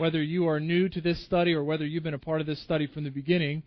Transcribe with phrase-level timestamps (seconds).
[0.00, 2.62] whether you are new to this study or whether you've been a part of this
[2.62, 3.62] study from the beginning,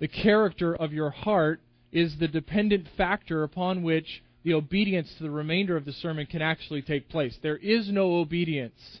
[0.00, 1.60] the character of your heart
[1.92, 6.42] is the dependent factor upon which the obedience to the remainder of the sermon can
[6.42, 7.38] actually take place.
[7.40, 8.98] There is no obedience.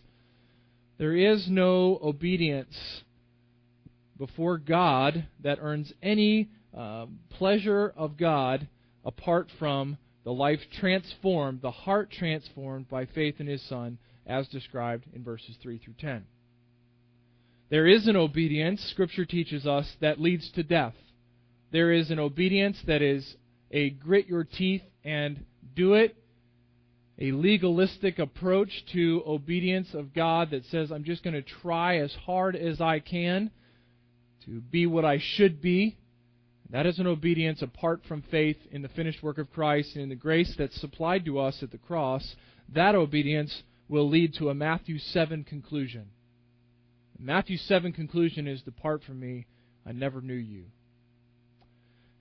[0.96, 3.02] There is no obedience
[4.16, 8.68] before God that earns any uh, pleasure of God
[9.04, 15.04] apart from the life transformed, the heart transformed by faith in His Son, as described
[15.12, 16.24] in verses 3 through 10.
[17.68, 20.94] There is an obedience, Scripture teaches us, that leads to death.
[21.72, 23.36] There is an obedience that is
[23.72, 26.16] a grit your teeth and do it,
[27.18, 32.14] a legalistic approach to obedience of God that says, I'm just going to try as
[32.24, 33.50] hard as I can
[34.44, 35.96] to be what I should be.
[36.70, 40.08] That is an obedience apart from faith in the finished work of Christ and in
[40.08, 42.36] the grace that's supplied to us at the cross.
[42.68, 46.10] That obedience will lead to a Matthew 7 conclusion.
[47.18, 49.46] Matthew 7 conclusion is Depart from me,
[49.86, 50.64] I never knew you.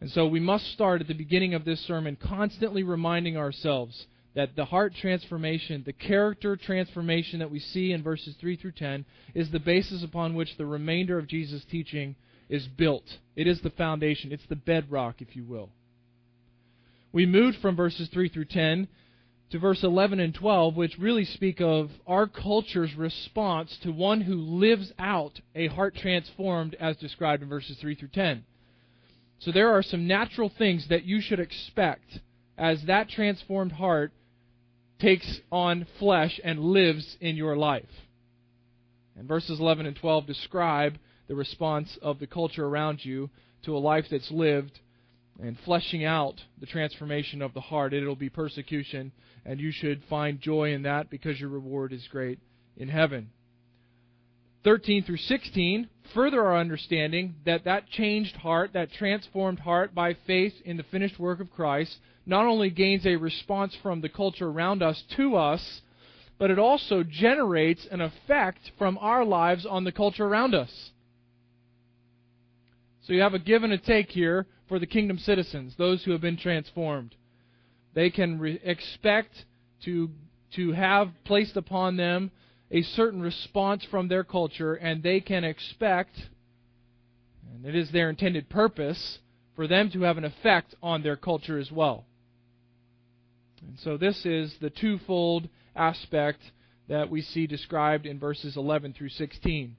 [0.02, 4.56] And so we must start at the beginning of this sermon constantly reminding ourselves that
[4.56, 9.50] the heart transformation, the character transformation that we see in verses 3 through 10, is
[9.50, 12.16] the basis upon which the remainder of Jesus' teaching
[12.50, 13.06] is built.
[13.36, 15.70] It is the foundation, it's the bedrock, if you will.
[17.14, 18.90] We moved from verses 3 through 10
[19.56, 24.36] to verse 11 and 12, which really speak of our culture's response to one who
[24.36, 28.44] lives out a heart transformed as described in verses 3 through 10.
[29.40, 32.20] So there are some natural things that you should expect
[32.58, 34.12] as that transformed heart
[35.00, 37.86] takes on flesh and lives in your life.
[39.18, 40.98] And verses 11 and 12 describe
[41.30, 43.30] the response of the culture around you
[43.64, 44.82] to a life that's lived
[45.42, 47.94] and fleshing out the transformation of the heart.
[47.94, 49.12] It'll be persecution,
[49.46, 52.40] and you should find joy in that because your reward is great
[52.78, 53.30] in heaven.
[54.64, 60.54] 13 through 16 further our understanding that that changed heart, that transformed heart by faith
[60.64, 64.82] in the finished work of Christ, not only gains a response from the culture around
[64.82, 65.82] us to us,
[66.38, 70.92] but it also generates an effect from our lives on the culture around us.
[73.04, 76.12] So you have a give and a take here for the kingdom citizens, those who
[76.12, 77.16] have been transformed.
[77.94, 79.46] They can re- expect
[79.86, 80.10] to
[80.56, 82.32] to have placed upon them
[82.72, 86.16] a certain response from their culture, and they can expect,
[87.54, 89.20] and it is their intended purpose,
[89.56, 92.06] for them to have an effect on their culture as well.
[93.68, 96.40] And so this is the twofold aspect
[96.88, 99.76] that we see described in verses 11 through 16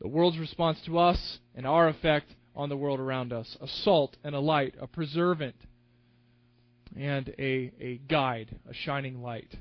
[0.00, 4.16] the world's response to us and our effect on the world around us a salt
[4.24, 5.54] and a light, a preservant,
[6.98, 9.56] and a, a guide, a shining light.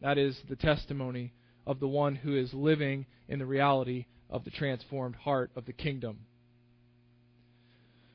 [0.00, 1.34] That is the testimony
[1.66, 5.72] of the one who is living in the reality of the transformed heart of the
[5.72, 6.20] kingdom.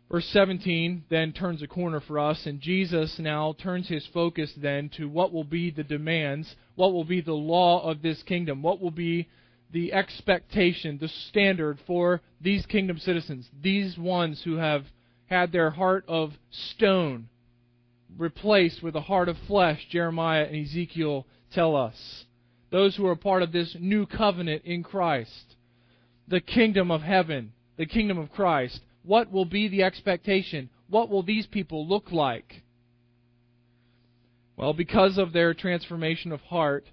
[0.10, 4.90] Verse 17 then turns a corner for us, and Jesus now turns his focus then
[4.98, 8.82] to what will be the demands, what will be the law of this kingdom, what
[8.82, 9.30] will be
[9.72, 14.86] the expectation, the standard for these kingdom citizens, these ones who have
[15.28, 17.30] had their heart of stone
[18.18, 22.26] replaced with a heart of flesh, Jeremiah and Ezekiel tell us.
[22.70, 25.56] Those who are part of this new covenant in Christ,
[26.28, 28.80] the kingdom of heaven, the kingdom of Christ.
[29.04, 30.70] What will be the expectation?
[30.90, 32.62] What will these people look like?
[34.56, 36.86] Well, because of their transformation of heart,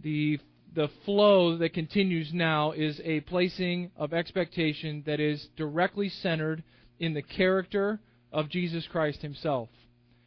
[0.00, 0.38] the
[0.76, 6.62] the flow that continues now is a placing of expectation that is directly centered
[7.00, 7.98] in the character
[8.30, 9.70] of Jesus Christ himself.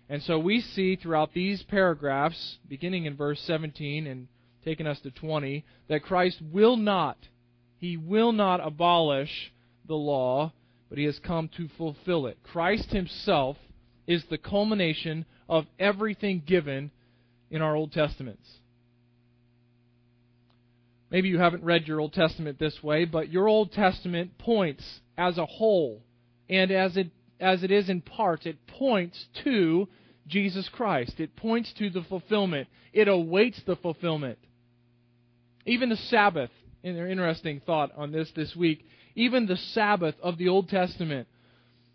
[0.10, 4.28] And so we see throughout these paragraphs, beginning in verse 17 and
[4.66, 7.18] taking us to 20, that Christ will not,
[7.78, 9.54] he will not abolish
[9.88, 10.52] the law,
[10.90, 12.40] but he has come to fulfill it.
[12.42, 13.58] Christ himself
[14.08, 16.90] is the culmination of everything given
[17.52, 18.50] in our Old Testaments.
[21.12, 24.84] Maybe you haven't read your Old Testament this way, but your Old Testament points
[25.18, 26.04] as a whole,
[26.50, 27.08] and as it
[27.40, 29.88] as it is in parts, it points to
[30.28, 31.20] Jesus Christ.
[31.20, 32.68] It points to the fulfillment.
[32.92, 34.38] It awaits the fulfillment.
[35.66, 36.52] Even the Sabbath,
[36.84, 38.86] an interesting thought on this this week,
[39.16, 41.28] even the Sabbath of the Old Testament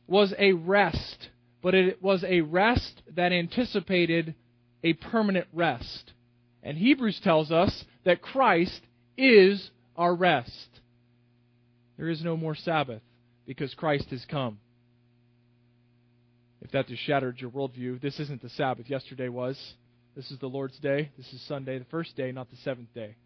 [0.06, 1.28] was a rest,
[1.62, 4.34] but it was a rest that anticipated
[4.82, 6.12] a permanent rest.
[6.62, 8.80] And Hebrews tells us that Christ
[9.16, 10.68] is our rest.
[11.96, 13.02] There is no more Sabbath
[13.46, 14.58] because Christ has come
[16.64, 18.88] if that just shattered your worldview, this isn't the Sabbath.
[18.88, 19.60] Yesterday was.
[20.16, 21.10] This is the Lord's day.
[21.16, 23.16] This is Sunday, the first day, not the seventh day.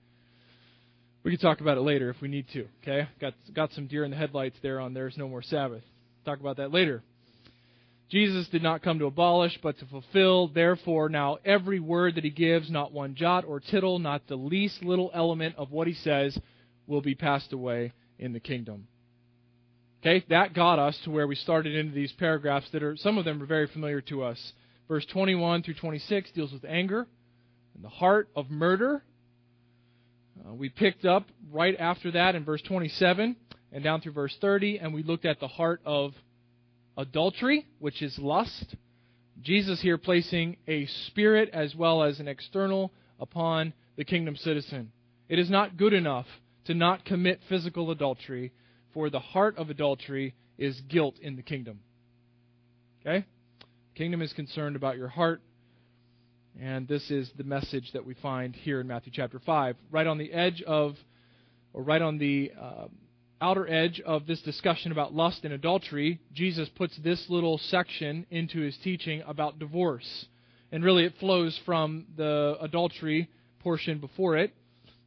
[1.22, 2.66] We can talk about it later if we need to.
[2.82, 5.82] Okay, got got some deer in the headlights there on There's No More Sabbath.
[6.24, 7.02] Talk about that later.
[8.10, 10.48] Jesus did not come to abolish, but to fulfill.
[10.48, 14.82] Therefore, now every word that he gives, not one jot or tittle, not the least
[14.82, 16.38] little element of what he says,
[16.86, 18.86] will be passed away in the kingdom.
[20.00, 23.24] Okay, that got us to where we started into these paragraphs that are, some of
[23.24, 24.52] them are very familiar to us.
[24.86, 27.06] Verse 21 through 26 deals with anger
[27.74, 29.02] and the heart of murder.
[30.48, 33.36] Uh, we picked up right after that in verse 27
[33.72, 36.12] and down through verse 30, and we looked at the heart of
[36.98, 38.74] adultery, which is lust.
[39.40, 44.90] Jesus here placing a spirit as well as an external upon the kingdom citizen.
[45.28, 46.26] It is not good enough
[46.66, 48.52] to not commit physical adultery,
[48.92, 51.80] for the heart of adultery is guilt in the kingdom.
[53.00, 53.24] Okay?
[53.60, 55.40] The kingdom is concerned about your heart,
[56.60, 59.76] and this is the message that we find here in Matthew chapter 5.
[59.90, 60.96] Right on the edge of,
[61.72, 62.86] or right on the uh,
[63.40, 68.60] outer edge of this discussion about lust and adultery, Jesus puts this little section into
[68.60, 70.26] his teaching about divorce.
[70.72, 73.28] And really, it flows from the adultery
[73.60, 74.54] portion before it.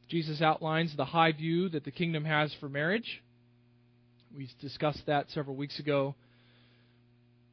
[0.08, 3.22] Jesus outlines the high view that the kingdom has for marriage.
[4.36, 6.14] We discussed that several weeks ago.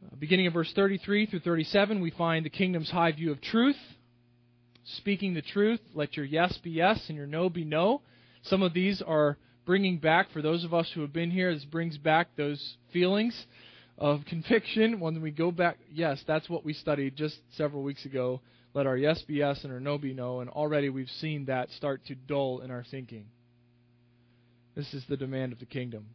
[0.06, 3.76] Uh, beginning of verse 33 through 37, we find the kingdom's high view of truth.
[4.98, 8.02] Speaking the truth, let your yes be yes and your no be no.
[8.44, 9.38] Some of these are
[9.70, 13.46] bringing back, for those of us who have been here, this brings back those feelings
[14.00, 15.78] of conviction when we go back.
[15.94, 18.42] Yes, that's what we studied just several weeks ago.
[18.74, 20.40] Let our yes be yes and our no be no.
[20.40, 23.28] And already we've seen that start to dull in our thinking.
[24.76, 26.08] This is the demand of the kingdom.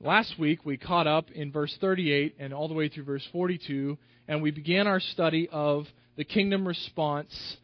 [0.00, 3.96] Last week we caught up in verse 38 and all the way through verse 42,
[4.26, 5.84] and we began our study of
[6.16, 7.56] the kingdom response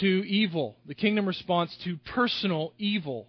[0.00, 3.26] to evil, the kingdom response to personal evil.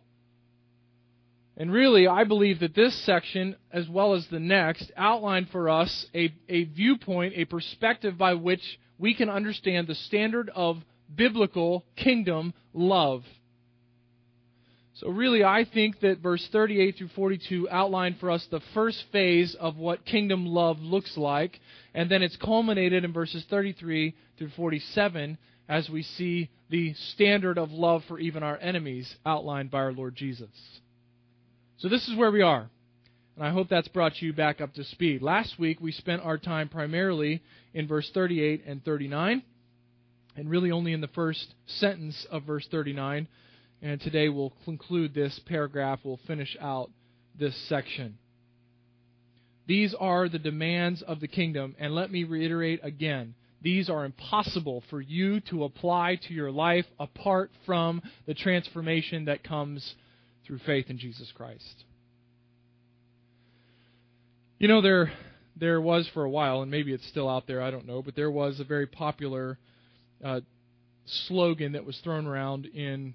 [1.56, 6.06] And really, I believe that this section, as well as the next, outline for us
[6.16, 10.78] a, a viewpoint, a perspective by which we can understand the standard of
[11.16, 13.24] biblical kingdom love.
[14.96, 19.56] So, really, I think that verse 38 through 42 outline for us the first phase
[19.60, 21.60] of what kingdom love looks like,
[21.94, 27.72] and then it's culminated in verses 33 through 47 as we see the standard of
[27.72, 30.50] love for even our enemies outlined by our Lord Jesus.
[31.78, 32.70] So this is where we are.
[33.36, 35.22] And I hope that's brought you back up to speed.
[35.22, 37.42] Last week we spent our time primarily
[37.74, 39.42] in verse 38 and 39,
[40.36, 43.28] and really only in the first sentence of verse 39.
[43.82, 46.92] And today we'll conclude this paragraph, we'll finish out
[47.38, 48.18] this section.
[49.66, 53.34] These are the demands of the kingdom, and let me reiterate again
[53.64, 59.42] these are impossible for you to apply to your life apart from the transformation that
[59.42, 59.96] comes
[60.46, 61.84] through faith in Jesus Christ.
[64.60, 65.12] You know, there
[65.56, 68.16] there was for a while, and maybe it's still out there, I don't know, but
[68.16, 69.60] there was a very popular
[70.24, 70.42] uh,
[71.06, 73.14] slogan that was thrown around in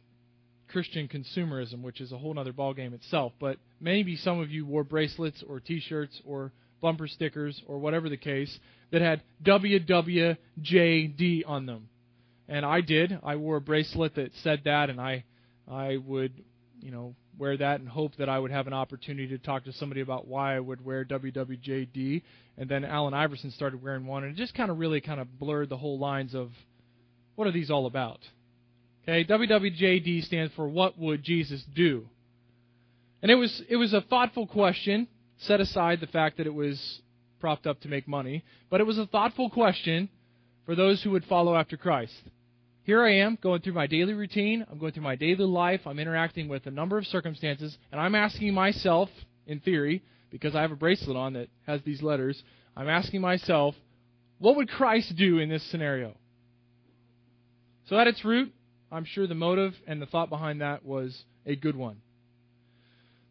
[0.69, 3.33] Christian consumerism, which is a whole other ballgame itself.
[3.41, 8.17] But maybe some of you wore bracelets or T-shirts or bumper stickers or whatever the
[8.17, 8.57] case
[8.93, 11.89] that had WWJD on them.
[12.49, 13.19] And I did.
[13.23, 15.25] I wore a bracelet that said that, and I
[15.71, 16.33] I would
[16.81, 19.73] you know, wear that and hope that I would have an opportunity to talk to
[19.73, 22.23] somebody about why I would wear WWJD.
[22.57, 25.38] And then Allen Iverson started wearing one, and it just kind of really kind of
[25.38, 26.50] blurred the whole lines of
[27.37, 28.21] what are these all about.
[29.02, 32.09] Okay, WWJD stands for What Would Jesus Do?
[33.23, 35.09] And it was it was a thoughtful question.
[35.38, 37.00] Set aside the fact that it was
[37.41, 40.09] propped up to make money, but it was a thoughtful question
[40.67, 42.12] for those who would follow after Christ
[42.88, 45.99] here I am going through my daily routine, I'm going through my daily life, I'm
[45.99, 49.11] interacting with a number of circumstances, and I'm asking myself,
[49.47, 52.42] in theory, because I have a bracelet on that has these letters,
[52.75, 53.75] I'm asking myself,
[54.38, 56.14] what would Christ do in this scenario?
[57.90, 58.54] So, at its root,
[58.90, 61.99] I'm sure the motive and the thought behind that was a good one.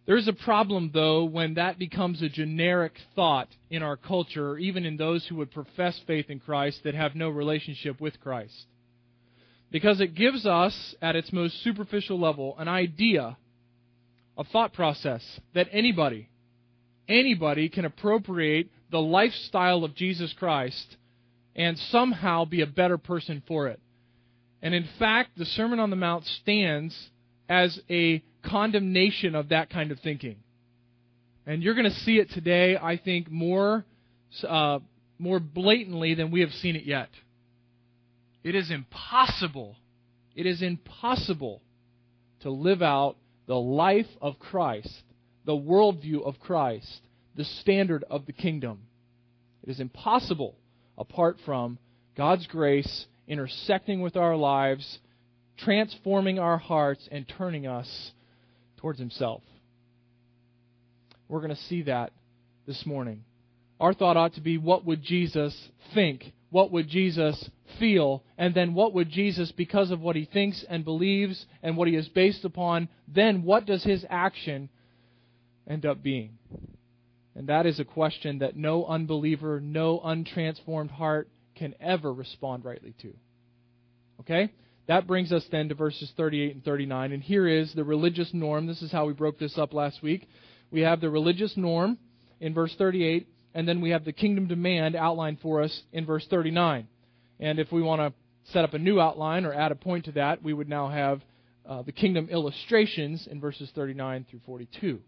[0.06, 4.86] There's a problem, though, when that becomes a generic thought in our culture, or even
[4.86, 8.68] in those who would profess faith in Christ that have no relationship with Christ
[9.72, 13.38] because it gives us, at its most superficial level, an idea,
[14.38, 16.30] a thought process that anybody,
[17.08, 20.96] anybody can appropriate the lifestyle of Jesus Christ
[21.56, 23.80] and somehow be a better person for it.
[24.62, 26.96] And in fact, the Sermon on the Mount stands
[27.50, 30.38] as a condemnation of that kind of thinking.
[31.46, 33.86] And you're going to see it today, I think, more,
[34.48, 34.80] uh,
[35.18, 37.10] more blatantly than we have seen it yet.
[38.48, 39.76] It is impossible.
[40.34, 41.62] It is impossible
[42.40, 45.04] to live out the life of Christ,
[45.44, 47.02] the worldview of Christ,
[47.36, 48.84] the standard of the kingdom.
[49.64, 50.56] It is impossible
[50.98, 51.78] apart from
[52.16, 55.00] God's grace intersecting with our lives,
[55.58, 58.12] transforming our hearts, and turning us
[58.78, 59.44] towards Himself.
[61.28, 62.14] We're going to see that
[62.66, 63.26] this morning.
[63.80, 66.34] Our thought ought to be what would Jesus think?
[66.50, 68.24] What would Jesus feel?
[68.38, 71.96] And then what would Jesus, because of what he thinks and believes and what he
[71.96, 74.70] is based upon, then what does his action
[75.70, 76.38] end up being?
[77.36, 82.96] And that is a question that no unbeliever, no untransformed heart can ever respond rightly
[83.02, 83.14] to.
[84.22, 84.52] Okay?
[84.88, 87.12] That brings us then to verses 38 and 39.
[87.12, 88.66] And here is the religious norm.
[88.66, 90.28] This is how we broke this up last week.
[90.72, 91.98] We have the religious norm
[92.40, 96.24] in verse 38, and then we have the kingdom demand outlined for us in verse
[96.30, 96.88] 39.
[97.40, 98.14] And if we want to
[98.54, 101.24] set up a new outline or add a point to that, we would now have
[101.68, 105.00] uh, the kingdom illustrations in verses 39 through 42.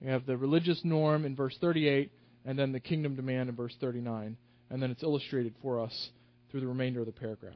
[0.00, 2.10] We have the religious norm in verse 38,
[2.44, 4.36] and then the kingdom demand in verse 39.
[4.70, 6.10] And then it's illustrated for us
[6.50, 7.54] through the remainder of the paragraph.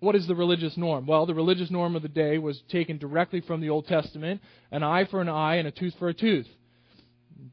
[0.00, 1.06] What is the religious norm?
[1.06, 4.82] Well, the religious norm of the day was taken directly from the Old Testament an
[4.82, 6.46] eye for an eye and a tooth for a tooth.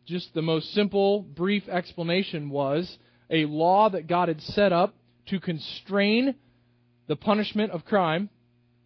[0.06, 2.98] Just the most simple, brief explanation was
[3.30, 4.96] a law that God had set up
[5.28, 6.36] to constrain
[7.08, 8.30] the punishment of crime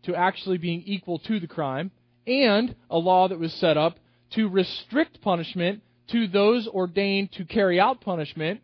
[0.03, 1.91] to actually being equal to the crime,
[2.25, 3.99] and a law that was set up
[4.31, 8.61] to restrict punishment to those ordained to carry out punishment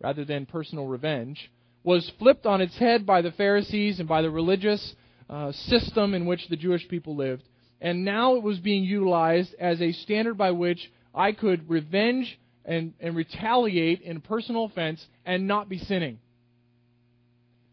[0.00, 1.50] rather than personal revenge,
[1.82, 4.94] was flipped on its head by the Pharisees and by the religious
[5.28, 7.42] uh, system in which the Jewish people lived.
[7.80, 12.94] And now it was being utilized as a standard by which I could revenge and,
[13.00, 16.20] and retaliate in personal offense and not be sinning.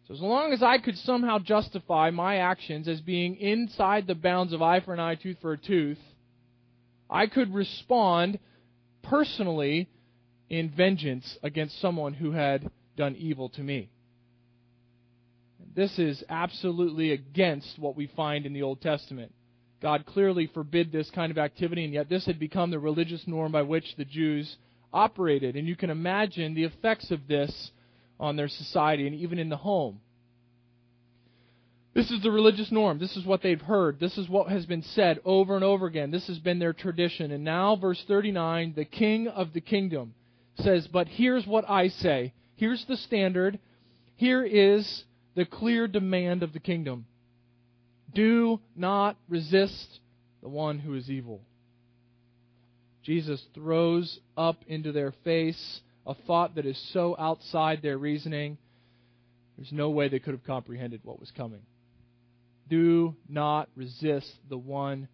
[0.07, 4.51] So as long as I could somehow justify my actions as being inside the bounds
[4.51, 5.99] of eye for an eye, tooth for a tooth,
[7.07, 8.39] I could respond
[9.03, 9.89] personally
[10.49, 13.91] in vengeance against someone who had done evil to me.
[15.75, 19.34] This is absolutely against what we find in the Old Testament.
[19.85, 23.51] God clearly forbid this kind of activity, and yet this had become the religious norm
[23.51, 24.57] by which the Jews
[24.91, 25.55] operated.
[25.55, 27.69] And you can imagine the effects of this
[28.19, 29.99] on their society and even in the home.
[31.93, 32.97] This is the religious norm.
[32.97, 33.99] This is what they've heard.
[33.99, 36.09] This is what has been said over and over again.
[36.09, 37.29] This has been their tradition.
[37.29, 40.15] And now, verse 39, the king of the kingdom
[40.57, 42.33] says, But here's what I say.
[42.55, 43.59] Here's the standard.
[44.15, 45.03] Here is
[45.35, 47.05] the clear demand of the kingdom.
[48.15, 49.99] Do not resist
[50.41, 51.41] the one who is evil.
[53.03, 58.57] Jesus throws up into their face a thought that is so outside their reasoning,
[59.57, 61.61] there's no way they could have comprehended what was coming.
[62.69, 65.07] Do not resist the one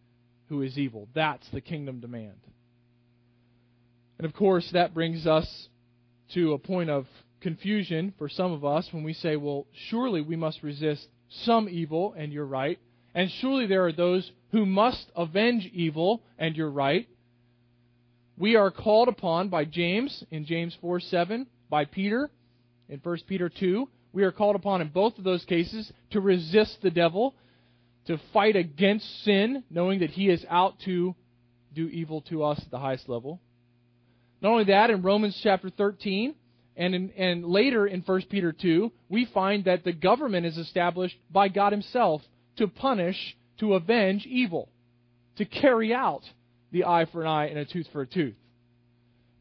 [0.48, 1.08] who is evil.
[1.14, 2.40] That's the kingdom demand.
[4.18, 5.68] And of course, that brings us
[6.34, 7.08] to a point of
[7.42, 11.08] confusion for some of us when we say, well, surely we must resist
[11.46, 12.80] some evil, and you're right.
[13.14, 17.08] And surely there are those who must avenge evil, and you're right.
[18.38, 22.30] We are called upon by James in James 4 7, by Peter
[22.90, 23.88] in 1 Peter 2.
[24.14, 27.36] We are called upon in both of those cases to resist the devil,
[28.08, 31.16] to fight against sin, knowing that he is out to
[31.74, 33.40] do evil to us at the highest level.
[34.42, 36.36] Not only that, in Romans chapter 13,
[36.76, 41.18] and, in, and later in 1 Peter 2, we find that the government is established
[41.30, 42.22] by God Himself
[42.58, 44.70] to punish, to avenge evil,
[45.38, 46.24] to carry out
[46.72, 48.36] the eye for an eye and a tooth for a tooth.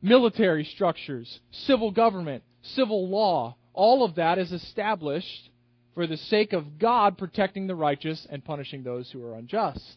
[0.03, 5.51] Military structures, civil government, civil law, all of that is established
[5.95, 9.97] for the sake of God protecting the righteous and punishing those who are unjust.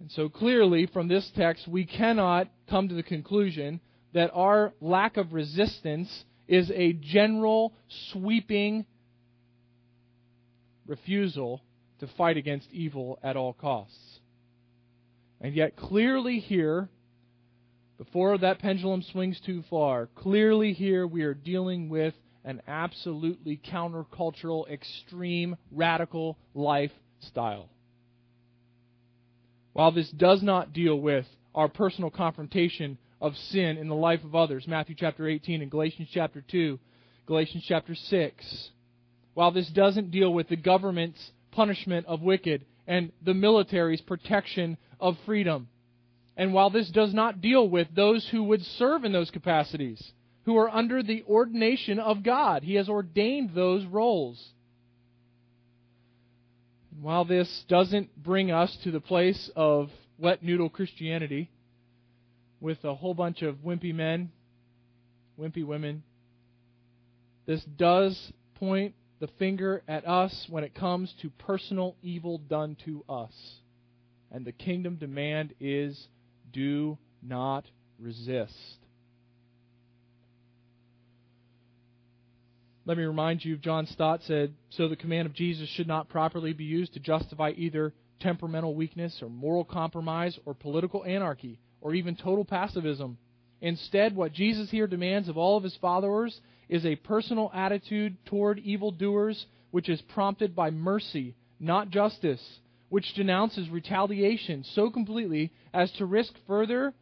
[0.00, 3.80] And so clearly, from this text, we cannot come to the conclusion
[4.12, 7.72] that our lack of resistance is a general,
[8.10, 8.84] sweeping
[10.86, 11.62] refusal
[12.00, 14.20] to fight against evil at all costs.
[15.40, 16.88] And yet, clearly here,
[17.98, 24.68] before that pendulum swings too far, clearly here we are dealing with an absolutely countercultural,
[24.68, 27.68] extreme, radical lifestyle.
[29.72, 34.34] While this does not deal with our personal confrontation of sin in the life of
[34.34, 34.66] others.
[34.66, 36.78] Matthew chapter 18 and Galatians chapter 2,
[37.26, 38.70] Galatians chapter 6.
[39.34, 45.16] While this doesn't deal with the government's punishment of wicked and the military's protection of
[45.24, 45.68] freedom,
[46.36, 50.12] and while this does not deal with those who would serve in those capacities,
[50.44, 54.42] who are under the ordination of God, He has ordained those roles.
[56.92, 61.50] And while this doesn't bring us to the place of wet noodle Christianity
[62.60, 64.30] with a whole bunch of wimpy men,
[65.38, 66.02] wimpy women,
[67.46, 73.04] this does point the finger at us when it comes to personal evil done to
[73.08, 73.32] us.
[74.32, 76.08] And the kingdom demand is
[76.52, 77.64] do not
[78.00, 78.52] resist.
[82.84, 86.08] Let me remind you, of John Stott said, so the command of Jesus should not
[86.08, 91.94] properly be used to justify either temperamental weakness or moral compromise or political anarchy or
[91.94, 93.18] even total pacifism.
[93.60, 96.40] Instead, what Jesus here demands of all of his followers
[96.72, 102.42] is a personal attitude toward evildoers which is prompted by mercy, not justice,
[102.88, 106.94] which denounces retaliation so completely as to risk further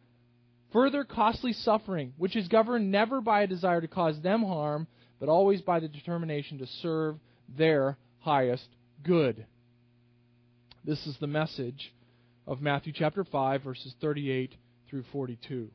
[0.73, 4.87] further costly suffering, which is governed never by a desire to cause them harm,
[5.19, 7.15] but always by the determination to serve
[7.57, 8.67] their highest
[9.03, 9.45] good.
[10.83, 11.93] This is the message
[12.45, 14.53] of Matthew chapter 5, verses 38
[14.89, 15.69] through 42.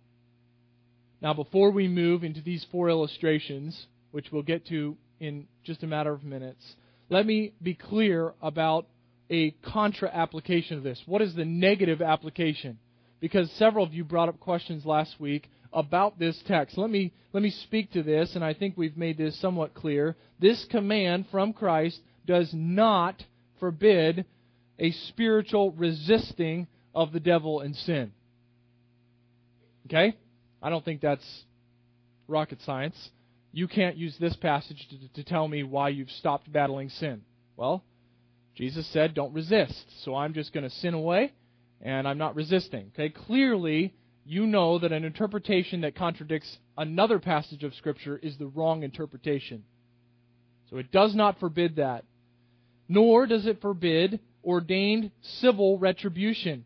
[1.27, 5.87] Now, before we move into these four illustrations, which we'll get to in just a
[5.89, 6.77] matter of minutes,
[7.09, 8.87] let me be clear about
[9.29, 11.03] a contra application of this.
[11.05, 12.79] What is the negative application?
[13.19, 16.79] Because several of you brought up questions last week about this text.
[16.79, 20.15] Let me let me speak to this and I think we've made this somewhat clear.
[20.39, 23.21] This command from Christ does not
[23.59, 24.27] forbid
[24.79, 28.13] a spiritual resisting of the devil and sin.
[29.87, 30.17] Okay?
[30.67, 31.25] I don't think that's
[32.27, 32.97] rocket science.
[33.53, 37.23] You can't use this passage to, to tell me why you've stopped battling sin.
[37.57, 37.85] Well,
[38.57, 39.85] Jesus said, don't resist.
[40.03, 41.33] So I'm just going to sin away
[41.81, 42.91] and I'm not resisting.
[42.95, 43.11] Okay?
[43.11, 43.95] Clearly,
[44.25, 49.63] you know that an interpretation that contradicts another passage of Scripture is the wrong interpretation.
[50.71, 52.05] So it does not forbid that.
[52.89, 56.65] Nor does it forbid ordained civil retribution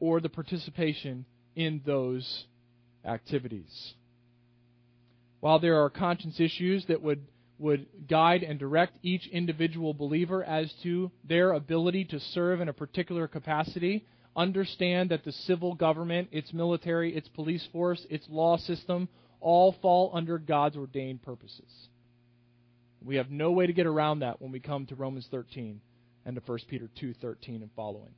[0.00, 2.44] or the participation in those
[3.04, 3.94] activities.
[5.40, 7.26] While there are conscience issues that would,
[7.58, 12.72] would guide and direct each individual believer as to their ability to serve in a
[12.72, 19.08] particular capacity, understand that the civil government, its military, its police force, its law system,
[19.40, 21.88] all fall under God's ordained purposes.
[23.04, 25.80] We have no way to get around that when we come to Romans 13
[26.24, 28.14] and to 1 Peter 2:13 and following.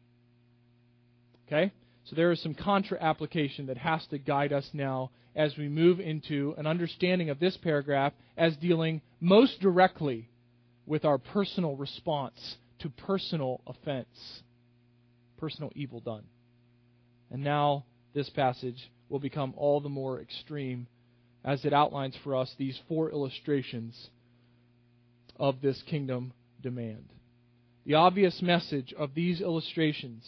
[1.46, 1.72] Okay?
[2.04, 6.00] So there is some contra application that has to guide us now as we move
[6.00, 10.28] into an understanding of this paragraph as dealing most directly
[10.86, 14.42] with our personal response to personal offense
[15.38, 16.24] personal evil done.
[17.30, 20.86] And now this passage will become all the more extreme
[21.44, 24.08] as it outlines for us these four illustrations
[25.36, 27.04] of this kingdom demand.
[27.84, 30.24] The obvious message of these illustrations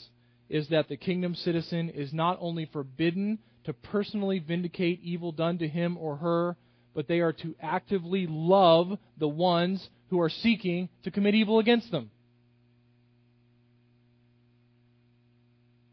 [0.48, 5.68] is that the kingdom citizen is not only forbidden to personally vindicate evil done to
[5.68, 6.56] him or her,
[6.94, 11.90] but they are to actively love the ones who are seeking to commit evil against
[11.90, 12.10] them.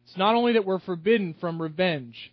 [0.05, 2.31] It's not only that we're forbidden from revenge,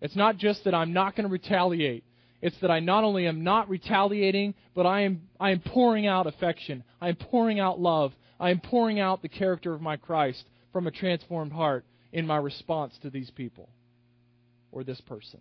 [0.00, 2.04] it's not just that I'm not going to retaliate.
[2.40, 6.26] It's that I not only am not retaliating, but I am, I am pouring out
[6.26, 6.82] affection.
[7.00, 8.12] I am pouring out love.
[8.40, 12.36] I am pouring out the character of my Christ from a transformed heart in my
[12.36, 13.68] response to these people
[14.70, 15.40] or this person.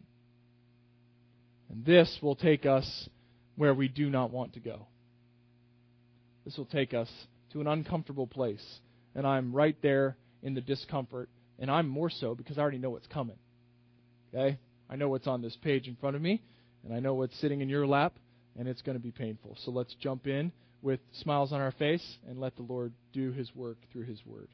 [1.69, 3.09] And this will take us
[3.55, 4.87] where we do not want to go.
[6.45, 7.09] This will take us
[7.53, 8.63] to an uncomfortable place.
[9.15, 11.29] And I'm right there in the discomfort
[11.61, 13.37] and I'm more so because I already know what's coming.
[14.33, 14.57] Okay?
[14.89, 16.41] I know what's on this page in front of me,
[16.83, 18.13] and I know what's sitting in your lap,
[18.57, 19.55] and it's going to be painful.
[19.63, 23.55] So let's jump in with smiles on our face and let the Lord do his
[23.55, 24.49] work through his word.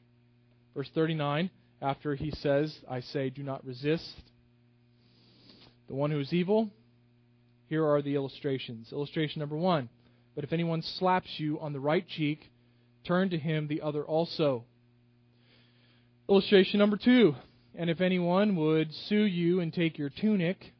[0.74, 1.50] Verse 39,
[1.80, 4.14] after he says, I say, do not resist
[5.88, 6.70] the one who is evil,
[7.68, 8.92] here are the illustrations.
[8.92, 9.88] Illustration number one.
[10.34, 12.50] But if anyone slaps you on the right cheek,
[13.04, 14.64] turn to him the other also.
[16.28, 17.34] Illustration number two.
[17.74, 20.72] And if anyone would sue you and take your tunic,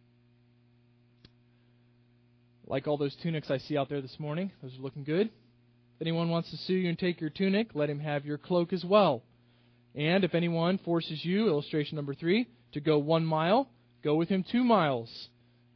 [2.67, 5.27] like all those tunics I see out there this morning, those are looking good.
[5.27, 8.73] If anyone wants to sue you and take your tunic, let him have your cloak
[8.73, 9.23] as well.
[9.99, 13.69] And if anyone forces you, illustration number three, to go one mile,
[14.05, 15.11] go with him two miles.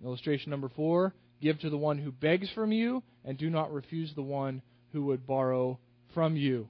[0.04, 4.12] Illustration number four, give to the one who begs from you, and do not refuse
[4.14, 5.76] the one who would borrow
[6.14, 6.68] from you.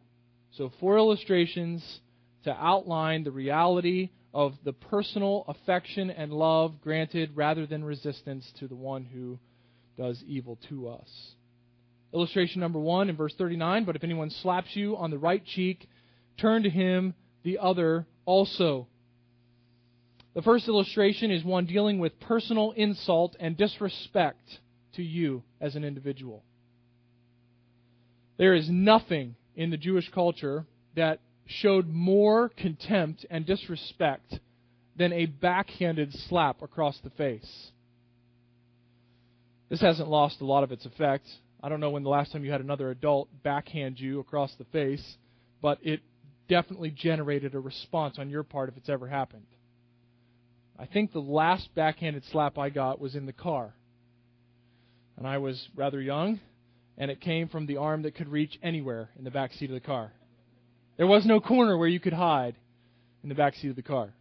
[0.53, 1.85] So, four illustrations
[2.45, 8.67] to outline the reality of the personal affection and love granted rather than resistance to
[8.69, 9.39] the one who
[9.99, 11.35] does evil to us.
[12.15, 15.87] Illustration number one in verse 39 But if anyone slaps you on the right cheek,
[16.39, 18.87] turn to him the other also.
[20.35, 24.59] The first illustration is one dealing with personal insult and disrespect
[24.95, 26.43] to you as an individual.
[28.39, 30.65] There is nothing in the Jewish culture
[30.97, 34.39] that showed more contempt and disrespect
[34.97, 37.71] than a backhanded slap across the face.
[39.69, 41.27] This hasn't lost a lot of its effect.
[41.63, 44.65] I don't know when the last time you had another adult backhand you across the
[44.65, 45.17] face,
[45.61, 46.01] but it
[46.53, 49.47] definitely generated a response on your part if it's ever happened.
[50.79, 53.73] I think the last backhanded slap I got was in the car.
[55.17, 56.41] And I was rather young,
[56.99, 59.75] and it came from the arm that could reach anywhere in the back seat of
[59.75, 60.13] the car.
[60.99, 62.57] There was no corner where you could hide
[63.23, 64.13] in the back seat of the car.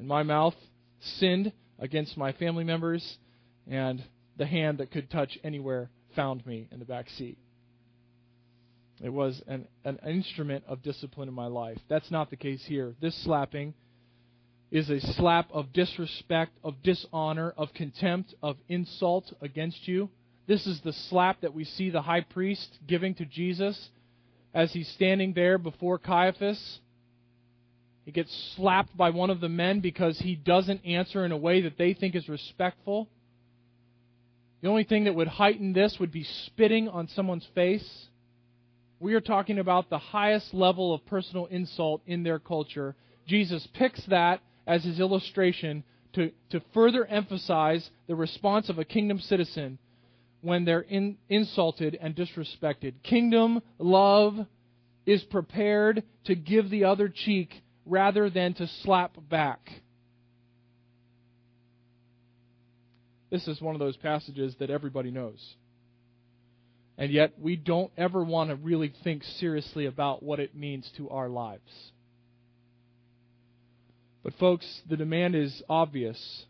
[0.00, 0.56] And my mouth
[1.00, 3.18] sinned against my family members,
[3.68, 4.02] and
[4.36, 7.38] the hand that could touch anywhere found me in the back seat.
[9.02, 11.78] It was an, an instrument of discipline in my life.
[11.88, 12.94] That's not the case here.
[13.00, 13.74] This slapping
[14.70, 20.10] is a slap of disrespect, of dishonor, of contempt, of insult against you.
[20.46, 23.90] This is the slap that we see the high priest giving to Jesus
[24.52, 26.80] as he's standing there before Caiaphas.
[28.04, 31.62] He gets slapped by one of the men because he doesn't answer in a way
[31.62, 33.08] that they think is respectful.
[34.62, 38.06] The only thing that would heighten this would be spitting on someone's face.
[39.00, 42.94] We are talking about the highest level of personal insult in their culture.
[43.26, 45.82] Jesus picks that as his illustration
[46.12, 49.78] to, to further emphasize the response of a kingdom citizen
[50.42, 52.92] when they're in, insulted and disrespected.
[53.02, 54.34] Kingdom love
[55.06, 59.66] is prepared to give the other cheek rather than to slap back.
[63.30, 65.54] This is one of those passages that everybody knows.
[67.00, 71.08] And yet, we don't ever want to really think seriously about what it means to
[71.08, 71.62] our lives.
[74.22, 76.44] But, folks, the demand is obvious.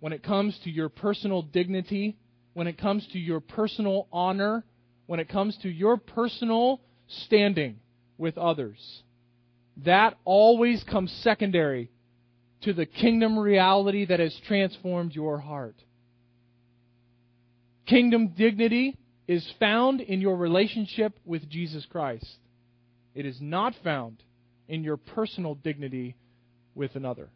[0.00, 2.16] When it comes to your personal dignity,
[2.54, 4.64] when it comes to your personal honor,
[5.04, 6.80] when it comes to your personal
[7.26, 7.76] standing
[8.16, 9.02] with others,
[9.84, 11.90] that always comes secondary
[12.62, 15.76] to the kingdom reality that has transformed your heart.
[17.86, 18.96] Kingdom dignity
[19.30, 22.26] is found in your relationship with Jesus Christ.
[23.14, 24.24] It is not found
[24.66, 26.16] in your personal dignity
[26.74, 27.28] with another.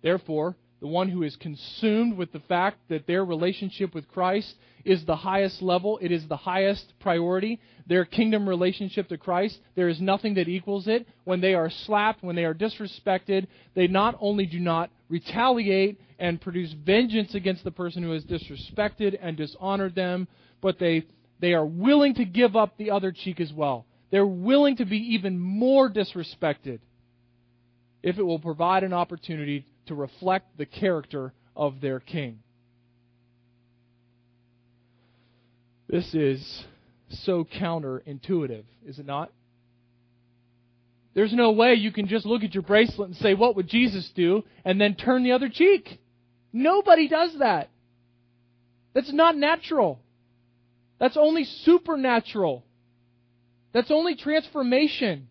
[0.00, 5.04] Therefore, the one who is consumed with the fact that their relationship with Christ is
[5.04, 7.58] the highest level, it is the highest priority,
[7.88, 11.08] their kingdom relationship to Christ, there is nothing that equals it.
[11.24, 16.40] When they are slapped, when they are disrespected, they not only do not retaliate and
[16.40, 20.28] produce vengeance against the person who has disrespected and dishonored them,
[20.60, 21.04] but they,
[21.40, 23.86] they are willing to give up the other cheek as well.
[24.10, 26.80] They're willing to be even more disrespected
[28.02, 32.40] if it will provide an opportunity to reflect the character of their king.
[35.88, 36.64] This is
[37.10, 39.32] so counterintuitive, is it not?
[41.18, 44.08] There's no way you can just look at your bracelet and say, What would Jesus
[44.14, 44.44] do?
[44.64, 45.98] and then turn the other cheek.
[46.52, 47.70] Nobody does that.
[48.94, 49.98] That's not natural.
[51.00, 52.64] That's only supernatural.
[53.72, 55.26] That's only transformation.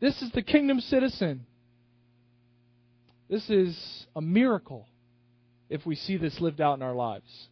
[0.00, 1.44] This is the kingdom citizen.
[3.28, 4.88] This is a miracle
[5.68, 7.48] if we see this lived out in our lives.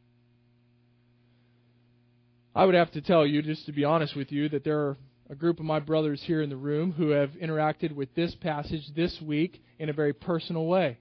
[2.54, 4.96] I would have to tell you, just to be honest with you, that there are
[5.32, 8.82] a group of my brothers here in the room who have interacted with this passage
[8.94, 10.98] this week in a very personal way.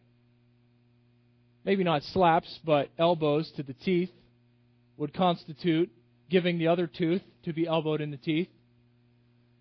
[1.65, 4.09] Maybe not slaps, but elbows to the teeth
[4.95, 5.91] would constitute
[6.29, 8.47] giving the other tooth to be elbowed in the teeth.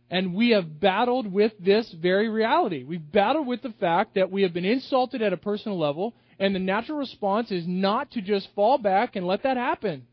[0.08, 2.84] And we have battled with this very reality.
[2.84, 6.54] We've battled with the fact that we have been insulted at a personal level, and
[6.54, 10.06] the natural response is not to just fall back and let that happen.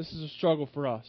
[0.00, 1.04] This is a struggle for us.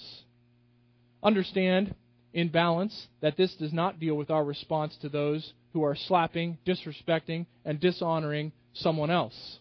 [1.23, 1.95] Understand,
[2.34, 6.58] in balance, that this does not deal with our response to those who are slapping,
[6.67, 9.60] disrespecting, and dishonoring someone else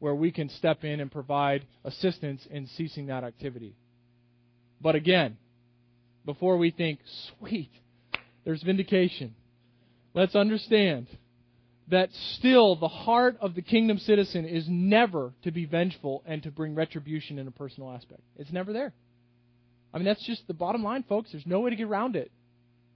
[0.00, 3.74] where we can step in and provide assistance in ceasing that activity.
[4.82, 5.38] But again,
[6.26, 6.98] before we think,
[7.38, 7.70] sweet,
[8.44, 9.34] there's vindication,
[10.12, 11.06] let's understand
[11.88, 16.50] that still the heart of the kingdom citizen is never to be vengeful and to
[16.50, 18.22] bring retribution in a personal aspect.
[18.36, 18.92] It's never there.
[19.94, 21.30] I mean, that's just the bottom line, folks.
[21.32, 22.30] There's no way to get around it.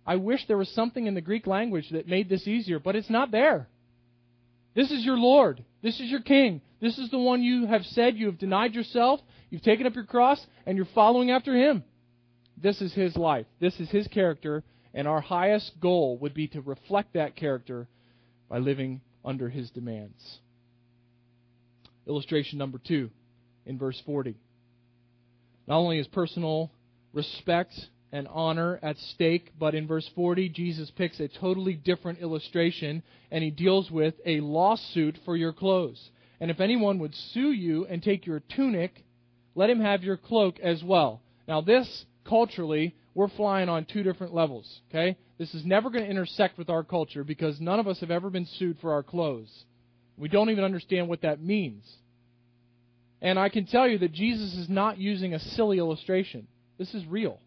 [0.06, 3.10] I wish there was something in the Greek language that made this easier, but it's
[3.10, 3.68] not there.
[4.74, 5.64] This is your Lord.
[5.82, 6.60] This is your king.
[6.80, 10.04] This is the one you have said you have denied yourself, you've taken up your
[10.04, 11.84] cross, and you're following after him.
[12.56, 13.46] This is his life.
[13.60, 17.86] This is his character, and our highest goal would be to reflect that character
[18.50, 20.38] by living under his demands.
[22.06, 23.08] Illustration number two
[23.64, 24.36] in verse 40.
[25.66, 26.70] Not only is personal
[27.12, 27.72] respect
[28.12, 33.44] and honor at stake, but in verse 40, Jesus picks a totally different illustration and
[33.44, 36.10] he deals with a lawsuit for your clothes.
[36.40, 39.04] And if anyone would sue you and take your tunic,
[39.54, 41.20] let him have your cloak as well.
[41.46, 45.16] Now, this culturally, we're flying on two different levels, okay?
[45.38, 48.30] This is never going to intersect with our culture because none of us have ever
[48.30, 49.50] been sued for our clothes.
[50.16, 51.84] We don't even understand what that means.
[53.22, 56.46] And I can tell you that Jesus is not using a silly illustration.
[56.78, 57.40] This is real.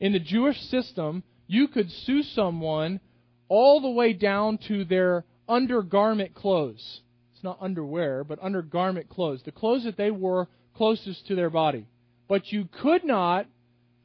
[0.00, 3.00] In the Jewish system, you could sue someone
[3.48, 7.00] all the way down to their undergarment clothes.
[7.34, 9.42] It's not underwear, but undergarment clothes.
[9.44, 11.86] The clothes that they wore closest to their body.
[12.28, 13.46] But you could not,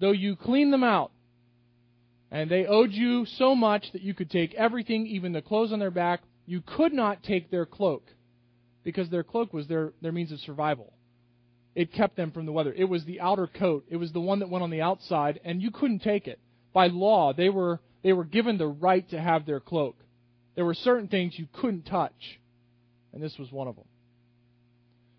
[0.03, 1.13] though you cleaned them out,
[2.29, 5.79] and they owed you so much that you could take everything, even the clothes on
[5.79, 8.03] their back, you could not take their cloak
[8.83, 10.91] because their cloak was their, their means of survival.
[11.73, 12.73] It kept them from the weather.
[12.73, 13.85] It was the outer coat.
[13.87, 16.37] It was the one that went on the outside, and you couldn't take it.
[16.73, 19.95] By law, they were, they were given the right to have their cloak.
[20.55, 22.41] There were certain things you couldn't touch,
[23.13, 23.85] and this was one of them.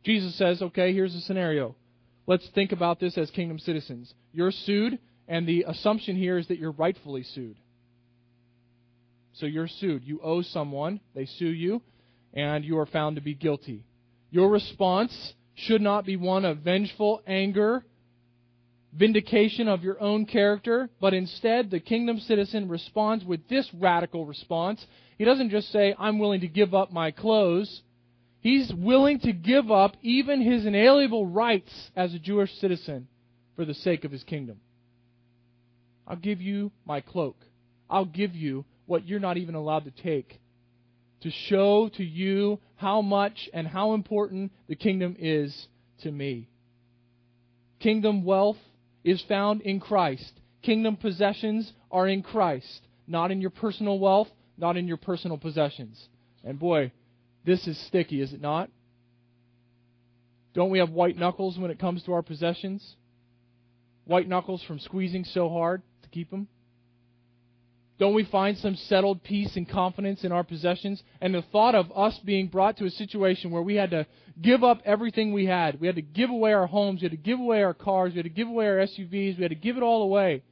[0.04, 1.74] Jesus says, okay, here's a scenario.
[2.26, 4.12] Let's think about this as kingdom citizens.
[4.32, 7.56] You're sued, and the assumption here is that you're rightfully sued.
[9.34, 10.04] So you're sued.
[10.04, 11.82] You owe someone, they sue you,
[12.32, 13.84] and you are found to be guilty.
[14.30, 17.84] Your response should not be one of vengeful anger,
[18.92, 24.84] vindication of your own character, but instead the kingdom citizen responds with this radical response.
[25.18, 27.82] He doesn't just say, I'm willing to give up my clothes.
[28.44, 33.08] He's willing to give up even his inalienable rights as a Jewish citizen
[33.56, 34.58] for the sake of his kingdom.
[36.06, 37.36] I'll give you my cloak.
[37.88, 40.38] I'll give you what you're not even allowed to take
[41.22, 45.66] to show to you how much and how important the kingdom is
[46.02, 46.50] to me.
[47.80, 48.58] Kingdom wealth
[49.04, 50.32] is found in Christ.
[50.60, 54.28] Kingdom possessions are in Christ, not in your personal wealth,
[54.58, 56.08] not in your personal possessions.
[56.44, 56.92] And boy,
[57.44, 58.70] this is sticky, is it not?
[60.54, 62.96] Don't we have white knuckles when it comes to our possessions?
[64.04, 66.48] White knuckles from squeezing so hard to keep them?
[67.98, 71.02] Don't we find some settled peace and confidence in our possessions?
[71.20, 74.06] And the thought of us being brought to a situation where we had to
[74.40, 75.80] give up everything we had.
[75.80, 77.00] We had to give away our homes.
[77.00, 78.12] We had to give away our cars.
[78.12, 79.36] We had to give away our SUVs.
[79.36, 80.42] We had to give it all away.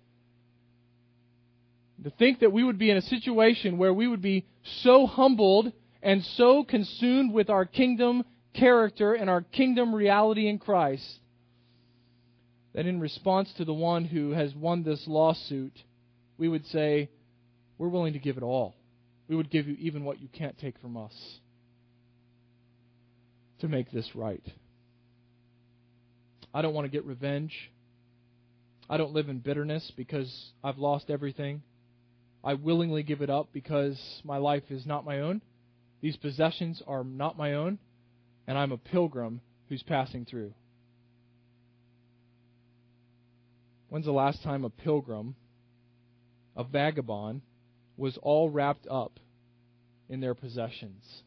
[2.05, 4.47] To think that we would be in a situation where we would be
[4.83, 11.21] so humbled and so consumed with our kingdom character and our kingdom reality in Christ
[12.75, 15.77] that in response to the one who has won this lawsuit,
[16.39, 17.11] we would say,
[17.79, 18.75] we're willing to give it all.
[19.29, 21.13] We would give you even what you can't take from us
[23.61, 24.43] to make this right.
[26.55, 27.53] I don't want to get revenge.
[28.91, 31.63] I don't live in bitterness because I've lost everything.
[32.45, 35.41] I willingly give it up because my life is not my own.
[36.03, 37.79] These possessions are not my own,
[38.47, 40.53] and I'm a pilgrim who's passing through.
[43.89, 45.37] When's the last time a pilgrim,
[46.57, 47.43] a vagabond,
[47.97, 49.21] was all wrapped up
[50.09, 51.23] in their possessions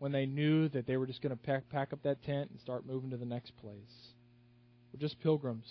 [0.00, 2.58] when they knew that they were just going to pack, pack up that tent and
[2.60, 4.12] start moving to the next place.
[4.92, 5.66] We're just pilgrims.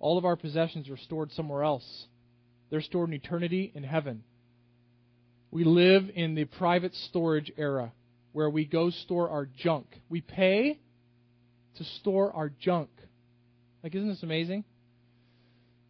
[0.00, 2.06] All of our possessions are stored somewhere else.
[2.70, 4.24] They're stored in eternity in heaven.
[5.50, 7.92] We live in the private storage era
[8.32, 9.86] where we go store our junk.
[10.08, 10.78] We pay
[11.76, 12.90] to store our junk.
[13.82, 14.64] Like, isn't this amazing?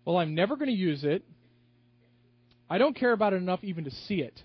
[0.05, 1.25] Well, I'm never going to use it.
[2.69, 4.41] I don't care about it enough even to see it.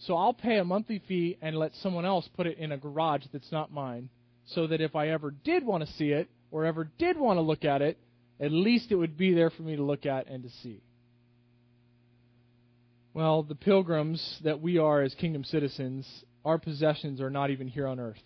[0.00, 3.24] So I'll pay a monthly fee and let someone else put it in a garage
[3.32, 4.10] that's not mine,
[4.46, 7.42] so that if I ever did want to see it or ever did want to
[7.42, 7.98] look at it,
[8.40, 10.82] at least it would be there for me to look at and to see.
[13.14, 16.06] Well, the pilgrims that we are as kingdom citizens,
[16.44, 18.22] our possessions are not even here on earth.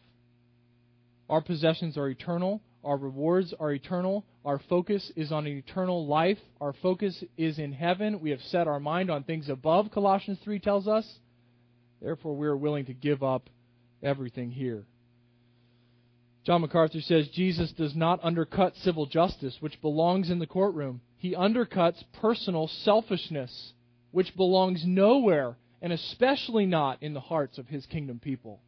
[1.30, 4.24] Our possessions are eternal, our rewards are eternal.
[4.44, 6.38] Our focus is on eternal life.
[6.60, 8.20] Our focus is in heaven.
[8.20, 11.06] We have set our mind on things above, Colossians 3 tells us.
[12.00, 13.48] Therefore, we are willing to give up
[14.02, 14.84] everything here.
[16.44, 21.00] John MacArthur says Jesus does not undercut civil justice, which belongs in the courtroom.
[21.18, 23.74] He undercuts personal selfishness,
[24.12, 28.60] which belongs nowhere, and especially not in the hearts of his kingdom people.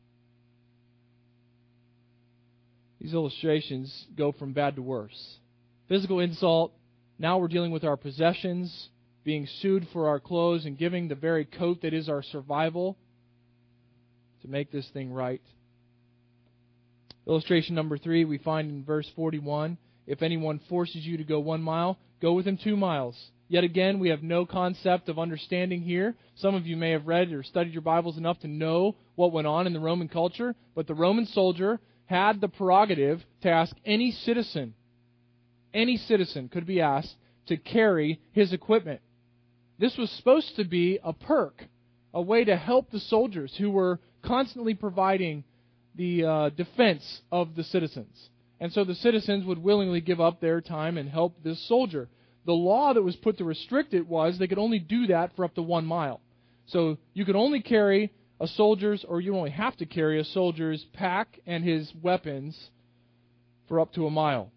[3.00, 5.38] These illustrations go from bad to worse.
[5.88, 6.72] Physical insult,
[7.18, 8.88] now we're dealing with our possessions,
[9.22, 12.96] being sued for our clothes, and giving the very coat that is our survival
[14.42, 15.42] to make this thing right.
[17.26, 21.62] Illustration number three, we find in verse 41 if anyone forces you to go one
[21.62, 23.16] mile, go with him two miles.
[23.54, 26.16] Yet again, we have no concept of understanding here.
[26.34, 29.46] Some of you may have read or studied your Bibles enough to know what went
[29.46, 34.10] on in the Roman culture, but the Roman soldier had the prerogative to ask any
[34.10, 34.74] citizen,
[35.72, 37.14] any citizen could be asked
[37.46, 39.00] to carry his equipment.
[39.78, 41.64] This was supposed to be a perk,
[42.12, 45.44] a way to help the soldiers who were constantly providing
[45.94, 48.30] the uh, defense of the citizens.
[48.58, 52.08] And so the citizens would willingly give up their time and help this soldier.
[52.46, 55.44] The law that was put to restrict it was they could only do that for
[55.44, 56.20] up to one mile.
[56.66, 60.84] So you could only carry a soldier's, or you only have to carry a soldier's
[60.92, 62.58] pack and his weapons
[63.68, 64.50] for up to a mile.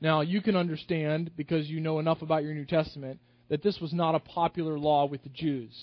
[0.00, 3.92] Now, you can understand, because you know enough about your New Testament, that this was
[3.92, 5.74] not a popular law with the Jews.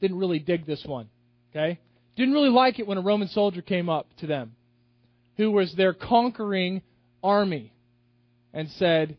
[0.00, 1.08] Didn't really dig this one.
[1.50, 1.80] Okay?
[2.16, 4.54] Didn't really like it when a Roman soldier came up to them,
[5.36, 6.82] who was their conquering
[7.22, 7.72] army,
[8.52, 9.16] and said,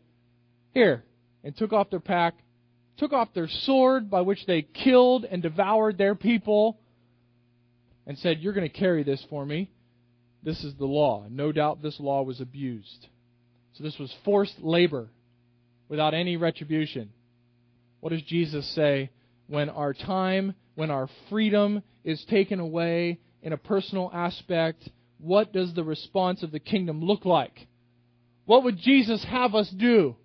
[0.72, 1.04] Here,
[1.44, 2.34] and took off their pack,
[2.96, 6.78] took off their sword by which they killed and devoured their people,
[8.06, 9.70] and said, You're going to carry this for me.
[10.42, 11.26] This is the law.
[11.28, 13.06] No doubt this law was abused.
[13.74, 15.08] So this was forced labor
[15.88, 17.10] without any retribution.
[18.00, 19.10] What does Jesus say
[19.46, 24.88] when our time, when our freedom is taken away in a personal aspect?
[25.18, 27.66] What does the response of the kingdom look like?
[28.50, 30.16] What would Jesus have us do?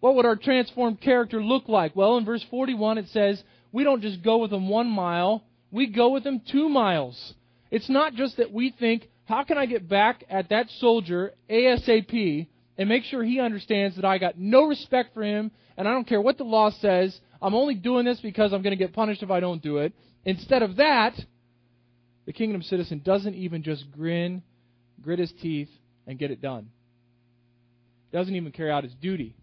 [0.00, 1.94] What would our transformed character look like?
[1.94, 5.88] Well, in verse 41 it says, we don't just go with them one mile, we
[5.88, 7.34] go with them two miles.
[7.70, 12.46] It's not just that we think, how can I get back at that soldier ASAP
[12.78, 16.08] and make sure he understands that I got no respect for him and I don't
[16.08, 17.14] care what the law says.
[17.42, 19.92] I'm only doing this because I'm going to get punished if I don't do it.
[20.24, 21.12] Instead of that,
[22.24, 24.42] the kingdom citizen doesn't even just grin,
[25.02, 25.68] grit his teeth,
[26.06, 26.70] and get it done.
[28.12, 29.36] Doesn't even carry out his duty.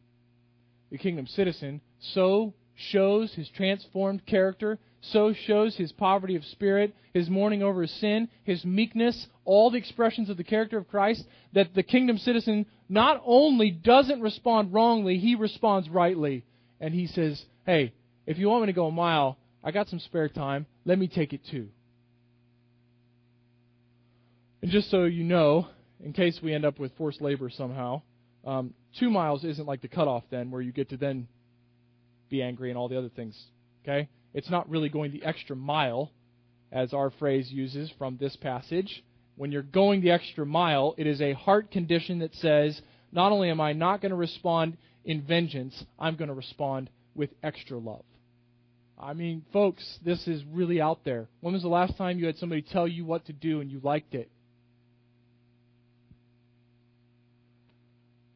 [0.91, 4.80] The kingdom citizen so shows his transformed character
[5.12, 9.78] so shows his poverty of spirit, his mourning over his sin, his meekness, all the
[9.78, 11.23] expressions of the character of Christ,
[11.54, 16.43] that the kingdom citizen not only doesn't respond wrongly, he responds rightly.
[16.80, 17.93] And he says, Hey,
[18.25, 20.65] if you want me to go a mile, I got some spare time.
[20.86, 21.69] Let me take it too.
[24.62, 25.67] And just so you know,
[26.04, 28.01] in case we end up with forced labor somehow,
[28.45, 31.27] um, two miles isn't like the cutoff then, where you get to then
[32.29, 33.39] be angry and all the other things.
[33.84, 34.10] Okay?
[34.34, 36.12] It's not really going the extra mile,
[36.71, 39.03] as our phrase uses from this passage.
[39.38, 42.79] When you're going the extra mile, it is a heart condition that says,
[43.12, 47.29] not only am I not going to respond in vengeance, I'm going to respond with
[47.43, 48.03] extra love.
[48.97, 51.27] I mean, folks, this is really out there.
[51.41, 53.79] When was the last time you had somebody tell you what to do and you
[53.84, 54.29] liked it?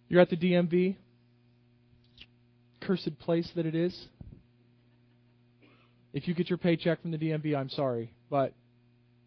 [0.10, 0.96] You're at the DMV,
[2.82, 3.96] cursed place that it is.
[6.14, 8.54] If you get your paycheck from the DMV, I'm sorry, but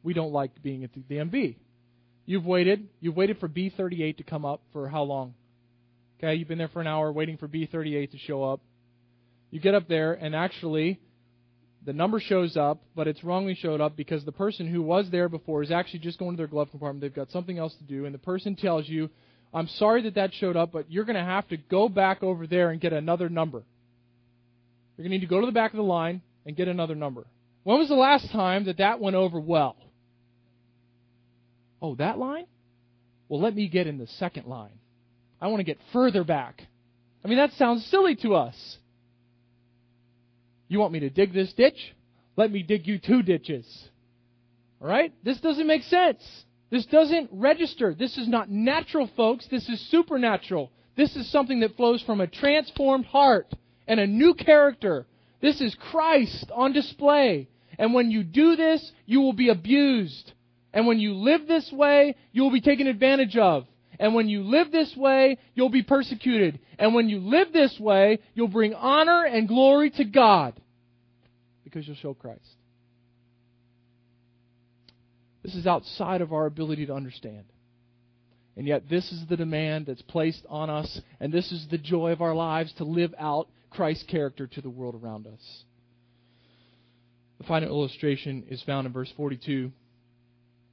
[0.03, 1.55] we don't like being at the DMV.
[2.27, 2.89] You've waited.
[3.01, 5.35] You've waited for B38 to come up for how long?
[6.19, 8.61] Okay, you've been there for an hour waiting for B38 to show up.
[9.53, 10.99] You get up there, and actually,
[11.85, 15.29] the number shows up, but it's wrongly showed up because the person who was there
[15.29, 17.03] before is actually just going to their glove compartment.
[17.03, 19.11] They've got something else to do, and the person tells you,
[19.55, 22.47] I'm sorry that that showed up, but you're going to have to go back over
[22.47, 23.63] there and get another number.
[24.97, 26.95] You're going to need to go to the back of the line, and get another
[26.95, 27.27] number.
[27.65, 29.77] When was the last time that that went over well?
[31.81, 32.47] Oh, that line?
[33.29, 34.79] Well, let me get in the second line.
[35.41, 36.63] I want to get further back.
[37.25, 38.77] I mean, that sounds silly to us.
[40.69, 41.95] You want me to dig this ditch?
[42.37, 43.67] Let me dig you two ditches.
[44.81, 45.13] All right?
[45.23, 46.23] This doesn't make sense.
[46.73, 47.95] This doesn't register.
[47.95, 49.47] This is not natural, folks.
[49.47, 50.73] This is supernatural.
[50.97, 53.55] This is something that flows from a transformed heart
[53.87, 55.07] and a new character
[55.43, 57.49] this is Christ on display.
[57.79, 60.33] And when you do this, you will be abused.
[60.73, 63.67] And when you live this way, you will be taken advantage of.
[63.99, 66.61] And when you live this way, you'll be persecuted.
[66.79, 70.55] And when you live this way, you'll bring honor and glory to God
[71.65, 72.41] because you'll show Christ.
[75.43, 77.45] This is outside of our ability to understand.
[78.57, 82.13] And yet, this is the demand that's placed on us, and this is the joy
[82.13, 85.65] of our lives to live out Christ's character to the world around us.
[87.39, 89.73] The final illustration is found in verse 42.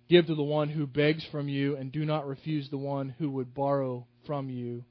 [0.10, 3.32] Give to the one who begs from you, and do not refuse the one who
[3.32, 4.84] would borrow from you.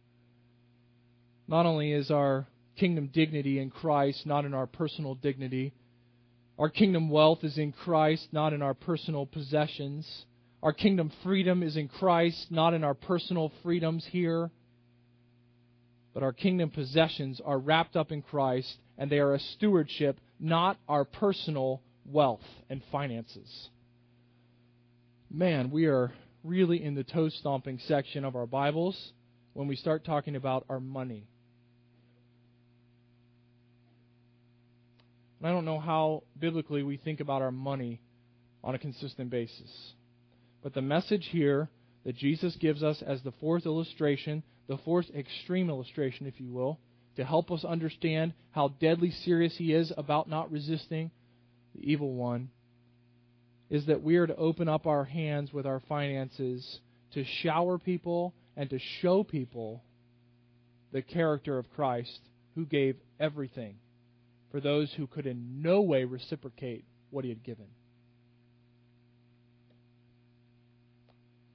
[1.46, 5.74] Not only is our kingdom dignity in Christ, not in our personal dignity,
[6.58, 10.06] our kingdom wealth is in Christ, not in our personal possessions.
[10.62, 14.50] Our kingdom freedom is in Christ, not in our personal freedoms here.
[16.12, 20.78] But our kingdom possessions are wrapped up in Christ, and they are a stewardship, not
[20.88, 23.68] our personal wealth and finances.
[25.30, 29.12] Man, we are really in the toe stomping section of our Bibles
[29.52, 31.28] when we start talking about our money.
[35.38, 38.00] And I don't know how biblically we think about our money
[38.64, 39.92] on a consistent basis.
[40.62, 41.68] But the message here
[42.04, 46.78] that Jesus gives us as the fourth illustration, the fourth extreme illustration, if you will,
[47.16, 51.10] to help us understand how deadly serious he is about not resisting
[51.74, 52.50] the evil one,
[53.70, 56.80] is that we are to open up our hands with our finances
[57.12, 59.82] to shower people and to show people
[60.92, 62.20] the character of Christ
[62.54, 63.76] who gave everything
[64.50, 67.66] for those who could in no way reciprocate what he had given.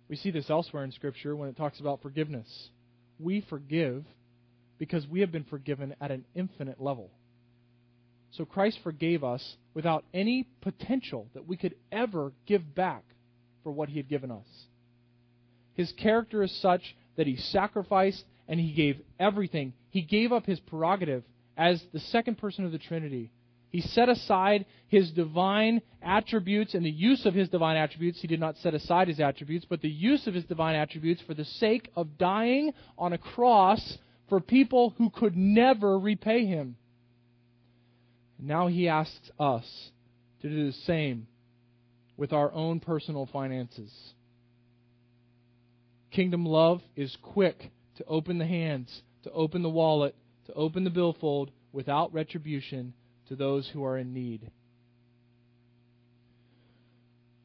[0.09, 2.69] We see this elsewhere in Scripture when it talks about forgiveness.
[3.19, 4.05] We forgive
[4.77, 7.09] because we have been forgiven at an infinite level.
[8.31, 13.03] So Christ forgave us without any potential that we could ever give back
[13.63, 14.47] for what he had given us.
[15.75, 19.73] His character is such that he sacrificed and he gave everything.
[19.89, 21.23] He gave up his prerogative
[21.57, 23.31] as the second person of the Trinity.
[23.69, 28.21] He set aside his divine attributes and the use of his divine attributes.
[28.21, 31.33] He did not set aside his attributes, but the use of his divine attributes for
[31.33, 33.97] the sake of dying on a cross
[34.29, 36.75] for people who could never repay him.
[38.37, 39.65] Now he asks us
[40.41, 41.27] to do the same
[42.15, 43.91] with our own personal finances.
[46.11, 50.15] Kingdom love is quick to open the hands, to open the wallet,
[50.45, 52.93] to open the billfold without retribution
[53.27, 54.51] to those who are in need.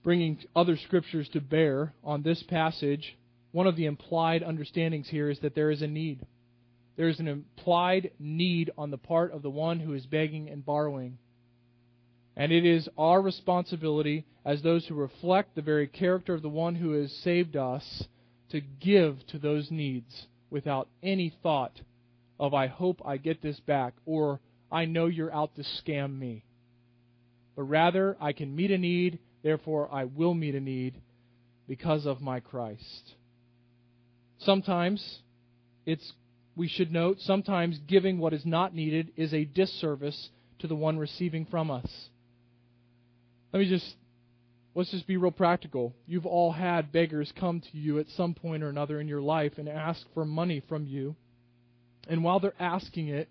[0.02, 3.16] Bringing other scriptures to bear on this passage,
[3.52, 6.24] one of the implied understandings here is that there is a need.
[6.96, 10.64] There is an implied need on the part of the one who is begging and
[10.64, 11.18] borrowing.
[12.36, 16.74] And it is our responsibility as those who reflect the very character of the one
[16.74, 18.04] who has saved us
[18.50, 21.80] to give to those needs without any thought
[22.38, 26.44] of I hope I get this back or I know you're out to scam me.
[27.56, 30.94] But rather, I can meet a need, therefore, I will meet a need
[31.66, 33.14] because of my Christ.
[34.38, 35.18] Sometimes,
[35.84, 36.12] it's,
[36.54, 40.30] we should note, sometimes giving what is not needed is a disservice
[40.60, 42.08] to the one receiving from us.
[43.52, 43.96] Let me just,
[44.74, 45.94] let's just be real practical.
[46.06, 49.54] You've all had beggars come to you at some point or another in your life
[49.56, 51.16] and ask for money from you.
[52.08, 53.28] And while they're asking it,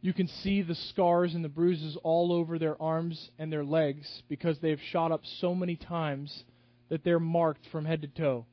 [0.00, 4.22] you can see the scars and the bruises all over their arms and their legs
[4.28, 6.44] because they've shot up so many times
[6.90, 8.46] that they're marked from head to toe.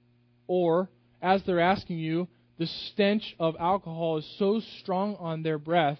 [0.48, 0.90] Or,
[1.22, 6.00] as they're asking you, the stench of alcohol is so strong on their breath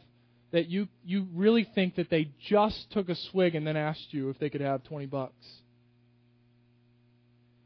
[0.52, 4.30] that you, you really think that they just took a swig and then asked you
[4.30, 5.46] if they could have 20 bucks.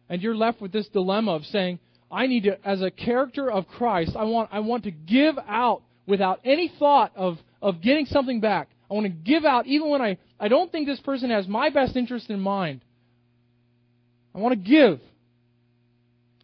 [0.10, 1.80] And you're left with this dilemma of saying,
[2.12, 5.82] I need to, as a character of Christ, I want, I want to give out
[6.08, 8.70] without any thought of, of getting something back.
[8.90, 11.70] I want to give out even when I, I don't think this person has my
[11.70, 12.82] best interest in mind.
[14.34, 15.00] I want to give.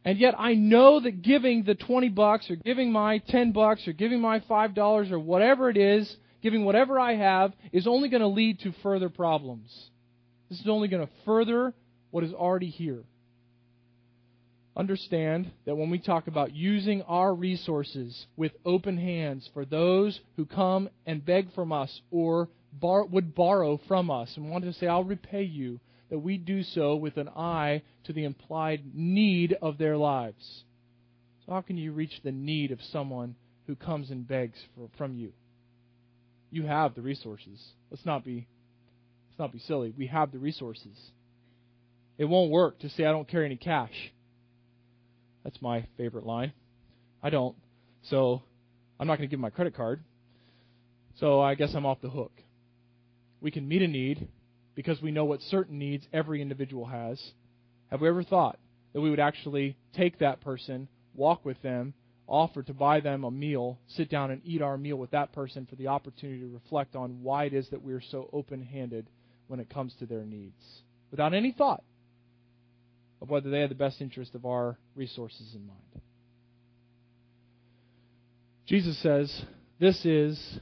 [0.04, 3.94] And yet I know that giving the 20 bucks or giving my 10 bucks or
[3.94, 8.28] giving my $5 or whatever it is, giving whatever I have, is only going to
[8.28, 9.70] lead to further problems.
[10.50, 11.74] This is only going to further
[12.10, 13.04] what is already here
[14.76, 20.46] understand that when we talk about using our resources with open hands for those who
[20.46, 24.88] come and beg from us or bar- would borrow from us and want to say,
[24.88, 29.78] I'll repay you, that we do so with an eye to the implied need of
[29.78, 30.64] their lives.
[31.46, 35.16] So, how can you reach the need of someone who comes and begs for, from
[35.16, 35.32] you?
[36.52, 37.60] You have the resources.
[37.90, 38.48] Let's not be
[39.30, 39.94] let's not be silly.
[39.98, 40.98] We have the resources.
[42.18, 44.12] It won't work to say I don't carry any cash.
[45.44, 46.54] That's my favorite line.
[47.24, 47.56] I don't.
[48.04, 48.42] So
[49.00, 50.04] I'm not going to give my credit card.
[51.20, 52.32] So I guess I'm off the hook.
[53.42, 54.28] We can meet a need
[54.76, 57.22] because we know what certain needs every individual has.
[57.90, 58.60] Have we ever thought
[58.94, 61.94] that we would actually take that person, walk with them,
[62.28, 65.68] offer to buy them a meal, sit down and eat our meal with that person
[65.70, 69.08] for the opportunity to reflect on why it is that we are so open handed
[69.48, 70.82] when it comes to their needs?
[71.12, 71.84] Without any thought
[73.22, 75.80] of whether they had the best interest of our resources in mind.
[78.66, 79.46] Jesus says,
[79.80, 80.60] This is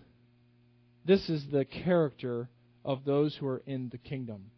[1.06, 2.50] this is the character
[2.86, 4.52] of those who are in the kingdom.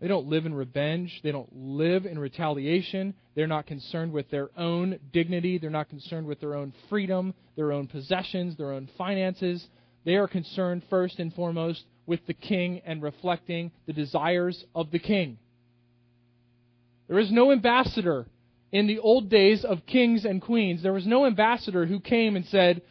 [0.00, 1.20] They don't live in revenge.
[1.22, 3.14] They don't live in retaliation.
[3.34, 5.58] They're not concerned with their own dignity.
[5.58, 9.66] They're not concerned with their own freedom, their own possessions, their own finances.
[10.04, 14.98] They are concerned first and foremost with the king and reflecting the desires of the
[14.98, 15.38] king.
[17.10, 18.24] There is no ambassador
[18.70, 20.80] in the old days of kings and queens.
[20.80, 22.82] There was no ambassador who came and said,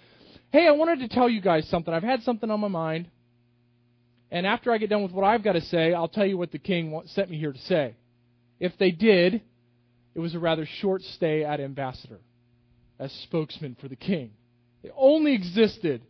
[0.51, 1.93] Hey, I wanted to tell you guys something.
[1.93, 3.09] I've had something on my mind.
[4.29, 6.51] And after I get done with what I've got to say, I'll tell you what
[6.51, 7.95] the king sent me here to say.
[8.59, 9.41] If they did,
[10.13, 12.19] it was a rather short stay at ambassador
[12.99, 14.31] as spokesman for the king.
[14.83, 16.01] They only existed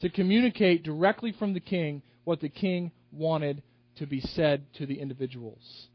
[0.00, 3.62] to communicate directly from the king what the king wanted
[3.96, 5.89] to be said to the individuals.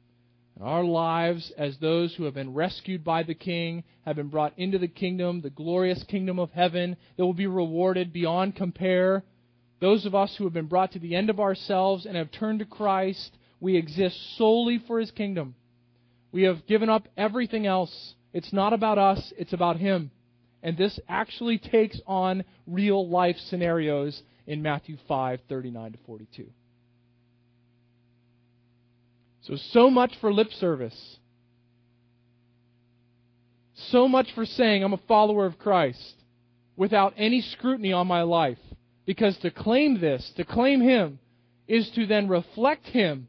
[0.62, 4.78] Our lives, as those who have been rescued by the King, have been brought into
[4.78, 9.24] the kingdom, the glorious kingdom of heaven, that will be rewarded beyond compare
[9.80, 12.60] those of us who have been brought to the end of ourselves and have turned
[12.60, 15.56] to Christ, we exist solely for His kingdom.
[16.32, 18.16] We have given up everything else.
[18.34, 20.12] It's not about us, it's about Him.
[20.64, 26.48] And this actually takes on real life scenarios in Matthew 5 39 to 42.
[29.46, 31.18] So, so much for lip service.
[33.90, 36.16] So much for saying I'm a follower of Christ
[36.76, 38.58] without any scrutiny on my life.
[39.06, 41.20] Because to claim this, to claim Him,
[41.68, 43.28] is to then reflect Him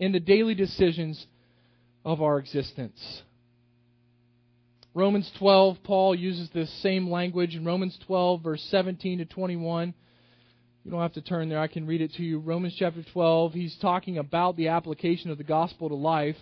[0.00, 1.24] in the daily decisions
[2.04, 3.22] of our existence.
[4.92, 9.94] Romans 12, Paul uses this same language in Romans 12, verse 17 to 21.
[10.84, 12.38] You don't have to turn there, I can read it to you.
[12.38, 16.36] Romans chapter 12, he's talking about the application of the gospel to life.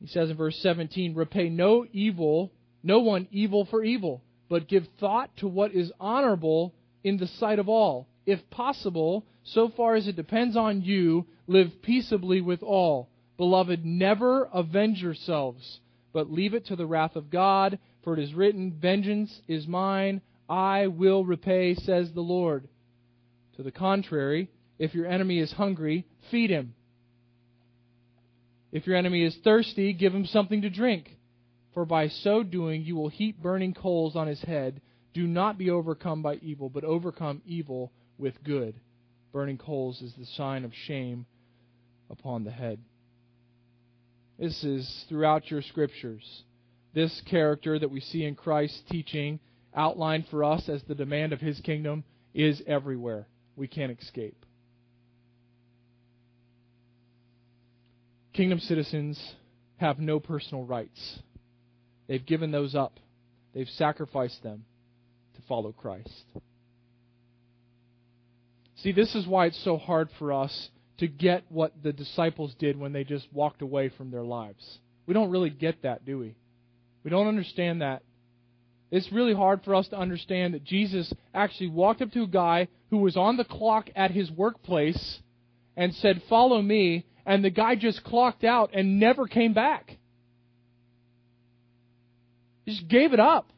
[0.00, 4.86] He says in verse 17, Repay no evil, no one evil for evil but give
[5.00, 8.06] thought to what is honorable in the sight of all.
[8.26, 13.08] If possible, so far as it depends on you, live peaceably with all.
[13.36, 15.80] Beloved, never avenge yourselves,
[16.12, 20.20] but leave it to the wrath of God, for it is written, Vengeance is mine,
[20.48, 22.68] I will repay, says the Lord.
[23.56, 26.74] To the contrary, if your enemy is hungry, feed him.
[28.72, 31.16] If your enemy is thirsty, give him something to drink
[31.74, 34.80] for by so doing you will heap burning coals on his head.
[35.12, 38.76] Do not be overcome by evil, but overcome evil with good.
[39.32, 41.26] Burning coals is the sign of shame
[42.08, 42.78] upon the head.
[44.38, 46.24] This is throughout your scriptures.
[46.94, 49.40] This character that we see in Christ's teaching,
[49.74, 53.26] outlined for us as the demand of his kingdom, is everywhere.
[53.56, 54.44] We can't escape.
[58.32, 59.20] Kingdom citizens
[59.76, 61.18] have no personal rights.
[62.08, 62.98] They've given those up,
[63.54, 64.64] they've sacrificed them
[65.36, 66.24] to follow Christ.
[68.76, 70.68] See, this is why it's so hard for us
[70.98, 74.78] to get what the disciples did when they just walked away from their lives.
[75.06, 76.34] We don't really get that, do we?
[77.02, 78.02] We don't understand that.
[78.94, 82.68] It's really hard for us to understand that Jesus actually walked up to a guy
[82.90, 85.18] who was on the clock at his workplace
[85.76, 89.96] and said, Follow me, and the guy just clocked out and never came back.
[92.64, 93.50] He Just gave it up.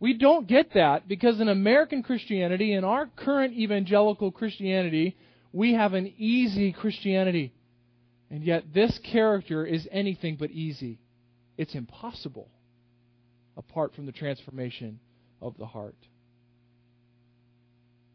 [0.00, 5.16] We don't get that because in American Christianity, in our current evangelical Christianity,
[5.50, 7.54] we have an easy Christianity.
[8.30, 11.00] And yet, this character is anything but easy.
[11.56, 12.50] It's impossible
[13.58, 15.00] apart from the transformation
[15.42, 15.96] of the heart.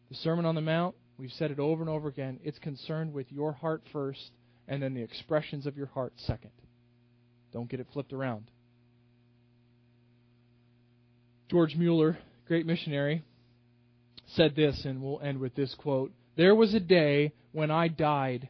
[0.10, 3.32] The Sermon on the Mount, we've said it over and over again, it's concerned with
[3.32, 4.32] your heart first
[4.68, 6.52] and then the expressions of your heart second.
[7.52, 8.50] Don't get it flipped around.
[11.50, 12.18] George Mueller,
[12.48, 13.22] great missionary,
[14.36, 18.48] said this, and we'll end with this quote There was a day when I died,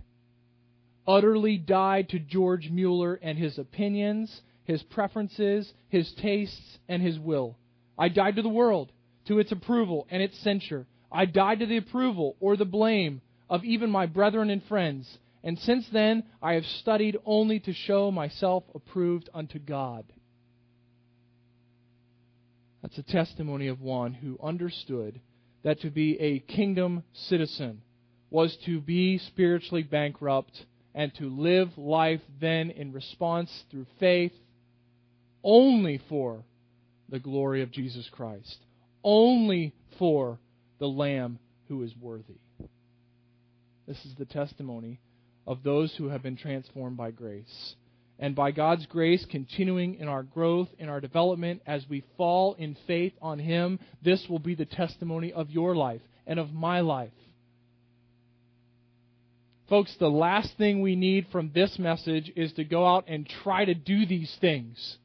[1.07, 7.57] utterly died to George Mueller and his opinions, his preferences, his tastes, and his will.
[7.97, 8.91] I died to the world,
[9.27, 10.85] to its approval and its censure.
[11.11, 15.17] I died to the approval or the blame of even my brethren and friends.
[15.43, 20.05] And since then, I have studied only to show myself approved unto God.
[22.81, 25.19] That's a testimony of one who understood
[25.63, 27.81] that to be a kingdom citizen
[28.29, 34.33] was to be spiritually bankrupt and to live life then in response through faith
[35.43, 36.43] only for
[37.09, 38.57] the glory of Jesus Christ,
[39.03, 40.39] only for
[40.79, 42.39] the Lamb who is worthy.
[43.87, 44.99] This is the testimony
[45.45, 47.75] of those who have been transformed by grace.
[48.19, 52.77] And by God's grace, continuing in our growth, in our development, as we fall in
[52.87, 57.11] faith on Him, this will be the testimony of your life and of my life.
[59.67, 63.65] Folks, the last thing we need from this message is to go out and try
[63.65, 64.97] to do these things.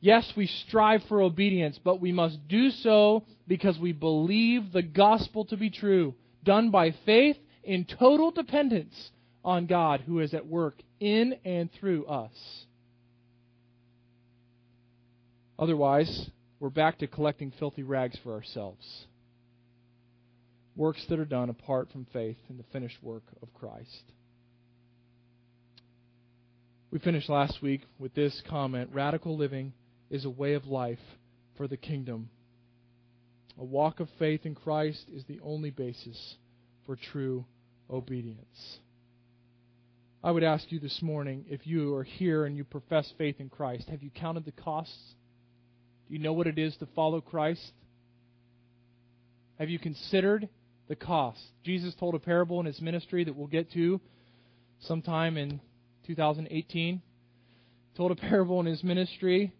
[0.00, 5.44] Yes, we strive for obedience, but we must do so because we believe the gospel
[5.46, 9.10] to be true, done by faith in total dependence
[9.44, 12.64] on God who is at work in and through us.
[15.58, 16.30] Otherwise,
[16.60, 19.06] we're back to collecting filthy rags for ourselves.
[20.74, 24.12] Works that are done apart from faith in the finished work of Christ.
[26.90, 29.72] We finished last week with this comment Radical living
[30.10, 30.98] is a way of life
[31.56, 32.30] for the kingdom.
[33.58, 36.36] A walk of faith in Christ is the only basis
[36.84, 37.44] for true
[37.90, 38.78] obedience.
[40.22, 43.48] I would ask you this morning if you are here and you profess faith in
[43.48, 45.14] Christ, have you counted the costs?
[46.08, 47.72] Do you know what it is to follow Christ?
[49.58, 50.48] Have you considered
[50.88, 51.40] the cost?
[51.64, 54.00] Jesus told a parable in his ministry that we'll get to
[54.80, 55.60] sometime in
[56.06, 57.00] 2018.
[57.96, 59.52] Told a parable in his ministry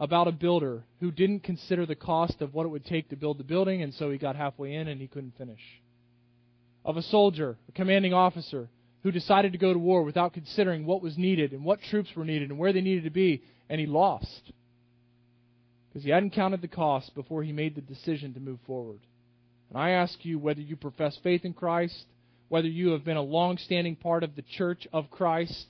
[0.00, 3.38] about a builder who didn't consider the cost of what it would take to build
[3.38, 5.60] the building, and so he got halfway in and he couldn't finish.
[6.84, 8.70] Of a soldier, a commanding officer,
[9.02, 12.24] who decided to go to war without considering what was needed and what troops were
[12.24, 14.52] needed and where they needed to be, and he lost.
[15.88, 19.00] Because he hadn't counted the cost before he made the decision to move forward.
[19.68, 22.06] And I ask you whether you profess faith in Christ,
[22.48, 25.66] whether you have been a long standing part of the church of Christ,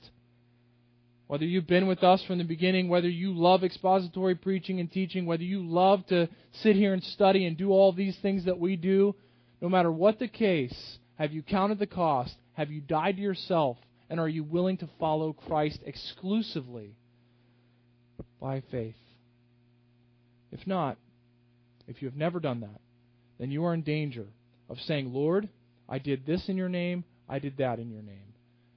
[1.31, 5.25] whether you've been with us from the beginning, whether you love expository preaching and teaching,
[5.25, 8.75] whether you love to sit here and study and do all these things that we
[8.75, 9.15] do,
[9.61, 12.35] no matter what the case, have you counted the cost?
[12.51, 13.77] Have you died to yourself?
[14.09, 16.97] And are you willing to follow Christ exclusively
[18.41, 18.97] by faith?
[20.51, 20.97] If not,
[21.87, 22.81] if you have never done that,
[23.39, 24.27] then you are in danger
[24.69, 25.47] of saying, Lord,
[25.87, 28.33] I did this in your name, I did that in your name.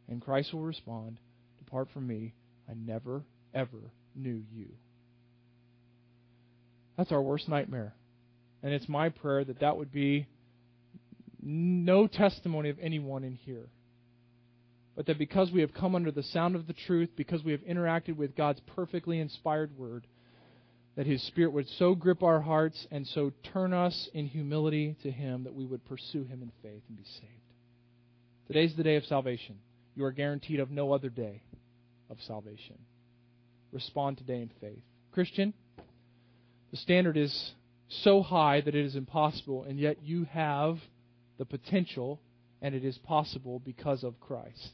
[0.08, 1.18] And Christ will respond,
[1.58, 2.32] Depart from me,
[2.68, 4.68] I never, ever knew you.
[6.96, 7.94] That's our worst nightmare.
[8.62, 10.26] And it's my prayer that that would be
[11.42, 13.68] no testimony of anyone in here.
[14.96, 17.60] But that because we have come under the sound of the truth, because we have
[17.62, 20.06] interacted with God's perfectly inspired word,
[20.96, 25.10] that His Spirit would so grip our hearts and so turn us in humility to
[25.10, 27.26] Him that we would pursue Him in faith and be saved.
[28.46, 29.56] Today's the day of salvation.
[29.96, 31.42] You are guaranteed of no other day
[32.14, 32.78] of salvation.
[33.72, 34.82] Respond today in faith.
[35.12, 35.52] Christian,
[36.70, 37.52] the standard is
[37.88, 40.78] so high that it is impossible, and yet you have
[41.38, 42.20] the potential,
[42.62, 44.72] and it is possible because of Christ.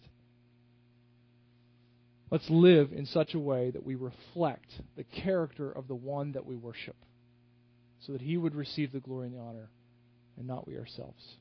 [2.30, 6.46] Let's live in such a way that we reflect the character of the one that
[6.46, 6.96] we worship,
[8.06, 9.70] so that he would receive the glory and the honor,
[10.36, 11.36] and not we ourselves.